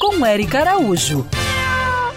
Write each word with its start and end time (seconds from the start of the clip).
Com 0.00 0.24
Eric 0.24 0.56
Araújo. 0.56 1.26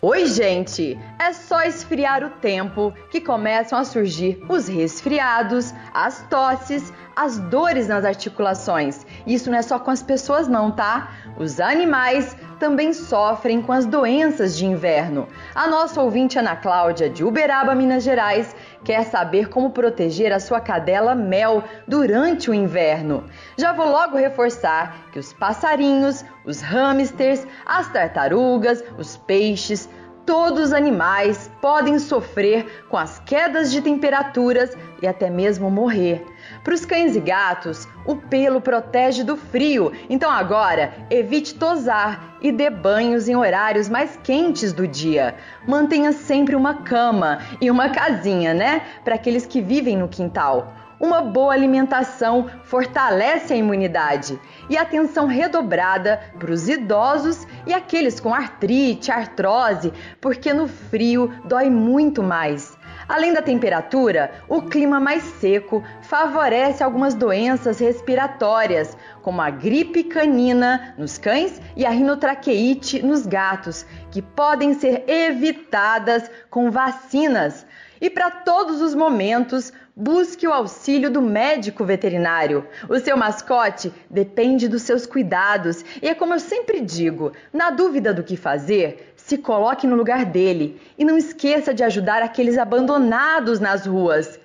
Oi, 0.00 0.26
gente! 0.26 0.96
É 1.18 1.32
só 1.32 1.62
esfriar 1.62 2.22
o 2.22 2.30
tempo 2.30 2.94
que 3.10 3.20
começam 3.20 3.76
a 3.76 3.84
surgir 3.84 4.40
os 4.48 4.68
resfriados, 4.68 5.74
as 5.92 6.24
tosses, 6.30 6.92
as 7.16 7.36
dores 7.36 7.88
nas 7.88 8.04
articulações. 8.04 9.04
Isso 9.26 9.50
não 9.50 9.58
é 9.58 9.62
só 9.62 9.76
com 9.80 9.90
as 9.90 10.04
pessoas, 10.04 10.46
não, 10.46 10.70
tá? 10.70 11.10
Os 11.36 11.58
animais 11.58 12.36
também 12.60 12.92
sofrem 12.92 13.62
com 13.62 13.72
as 13.72 13.86
doenças 13.86 14.56
de 14.56 14.66
inverno. 14.66 15.26
A 15.54 15.66
nossa 15.66 16.00
ouvinte 16.02 16.38
Ana 16.38 16.54
Cláudia, 16.54 17.08
de 17.08 17.24
Uberaba, 17.24 17.74
Minas 17.74 18.04
Gerais, 18.04 18.54
quer 18.84 19.02
saber 19.04 19.48
como 19.48 19.70
proteger 19.70 20.30
a 20.30 20.38
sua 20.38 20.60
cadela 20.60 21.14
Mel 21.14 21.64
durante 21.88 22.50
o 22.50 22.54
inverno. 22.54 23.24
Já 23.56 23.72
vou 23.72 23.88
logo 23.88 24.18
reforçar 24.18 25.08
que 25.10 25.18
os 25.18 25.32
passarinhos, 25.32 26.22
os 26.44 26.60
hamsters, 26.60 27.46
as 27.64 27.90
tartarugas, 27.90 28.84
os 28.98 29.16
peixes, 29.16 29.88
todos 30.26 30.66
os 30.66 30.72
animais 30.72 31.50
podem 31.60 31.98
sofrer 31.98 32.84
com 32.88 32.96
as 32.96 33.18
quedas 33.20 33.70
de 33.70 33.80
temperaturas 33.80 34.76
e 35.02 35.06
até 35.06 35.30
mesmo 35.30 35.70
morrer. 35.70 36.24
Para 36.62 36.74
os 36.74 36.84
cães 36.84 37.16
e 37.16 37.20
gatos, 37.20 37.88
o 38.04 38.16
pelo 38.16 38.60
protege 38.60 39.24
do 39.24 39.36
frio, 39.36 39.92
então 40.08 40.30
agora 40.30 40.92
evite 41.10 41.54
tosar 41.54 42.36
e 42.40 42.50
dê 42.52 42.70
banhos 42.70 43.28
em 43.28 43.36
horários 43.36 43.88
mais 43.88 44.18
quentes 44.22 44.72
do 44.72 44.86
dia. 44.86 45.34
Mantenha 45.66 46.12
sempre 46.12 46.54
uma 46.54 46.74
cama 46.82 47.38
e 47.60 47.70
uma 47.70 47.90
casinha, 47.90 48.54
né? 48.54 48.82
Para 49.04 49.14
aqueles 49.14 49.46
que 49.46 49.60
vivem 49.60 49.96
no 49.96 50.08
quintal. 50.08 50.72
Uma 51.00 51.22
boa 51.22 51.54
alimentação 51.54 52.50
fortalece 52.62 53.54
a 53.54 53.56
imunidade 53.56 54.38
e 54.68 54.76
atenção 54.76 55.26
redobrada 55.26 56.20
para 56.38 56.52
os 56.52 56.68
idosos 56.68 57.46
e 57.66 57.72
aqueles 57.72 58.20
com 58.20 58.34
artrite, 58.34 59.10
artrose, 59.10 59.94
porque 60.20 60.52
no 60.52 60.68
frio 60.68 61.32
dói 61.46 61.70
muito 61.70 62.22
mais. 62.22 62.78
Além 63.08 63.32
da 63.32 63.40
temperatura, 63.40 64.30
o 64.46 64.60
clima 64.60 65.00
mais 65.00 65.22
seco 65.22 65.82
favorece 66.10 66.82
algumas 66.82 67.14
doenças 67.14 67.78
respiratórias, 67.78 68.96
como 69.22 69.40
a 69.40 69.48
gripe 69.48 70.02
canina 70.02 70.92
nos 70.98 71.16
cães 71.16 71.62
e 71.76 71.86
a 71.86 71.90
rinotraqueite 71.90 73.00
nos 73.00 73.24
gatos, 73.24 73.86
que 74.10 74.20
podem 74.20 74.74
ser 74.74 75.04
evitadas 75.06 76.28
com 76.50 76.68
vacinas. 76.68 77.64
E 78.00 78.10
para 78.10 78.28
todos 78.28 78.80
os 78.80 78.92
momentos, 78.92 79.72
busque 79.94 80.48
o 80.48 80.52
auxílio 80.52 81.12
do 81.12 81.22
médico 81.22 81.84
veterinário. 81.84 82.66
O 82.88 82.98
seu 82.98 83.16
mascote 83.16 83.92
depende 84.10 84.66
dos 84.66 84.82
seus 84.82 85.06
cuidados 85.06 85.84
e 86.02 86.08
é 86.08 86.14
como 86.14 86.34
eu 86.34 86.40
sempre 86.40 86.80
digo: 86.80 87.30
na 87.52 87.70
dúvida 87.70 88.12
do 88.12 88.24
que 88.24 88.36
fazer, 88.36 89.14
se 89.14 89.38
coloque 89.38 89.86
no 89.86 89.94
lugar 89.94 90.24
dele 90.24 90.80
e 90.98 91.04
não 91.04 91.16
esqueça 91.16 91.72
de 91.72 91.84
ajudar 91.84 92.20
aqueles 92.20 92.58
abandonados 92.58 93.60
nas 93.60 93.86
ruas. 93.86 94.40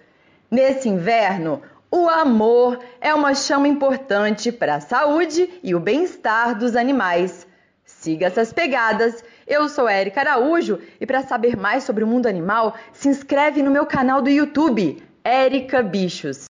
Nesse 0.56 0.88
inverno, 0.88 1.62
o 1.92 2.08
amor 2.08 2.80
é 3.02 3.14
uma 3.14 3.36
chama 3.36 3.68
importante 3.68 4.54
para 4.54 4.76
a 4.76 4.80
saúde 4.80 5.50
e 5.62 5.76
o 5.76 5.82
bem-estar 5.82 6.58
dos 6.58 6.78
animais. 6.78 7.46
Siga 7.84 8.28
essas 8.28 8.54
pegadas. 8.54 9.22
Eu 9.46 9.68
sou 9.68 9.86
Érica 9.86 10.22
Araújo 10.22 10.80
e 10.98 11.06
para 11.06 11.24
saber 11.24 11.58
mais 11.58 11.84
sobre 11.84 12.06
o 12.06 12.08
mundo 12.08 12.28
animal, 12.28 12.74
se 12.94 13.10
inscreve 13.10 13.62
no 13.62 13.70
meu 13.70 13.86
canal 13.86 14.22
do 14.22 14.30
YouTube, 14.30 15.04
Érica 15.26 15.84
Bichos. 15.84 16.46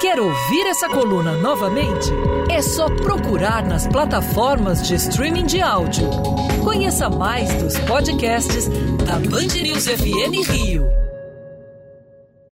Quer 0.00 0.18
ouvir 0.18 0.66
essa 0.68 0.88
coluna 0.88 1.32
novamente? 1.32 2.08
É 2.50 2.62
só 2.62 2.86
procurar 2.86 3.66
nas 3.66 3.86
plataformas 3.86 4.88
de 4.88 4.94
streaming 4.94 5.44
de 5.44 5.60
áudio. 5.60 6.08
Conheça 6.64 7.10
mais 7.10 7.52
dos 7.62 7.78
podcasts 7.80 8.66
da 9.04 9.18
Band 9.28 9.60
News 9.62 9.86
FM 9.86 10.50
Rio. 10.50 11.05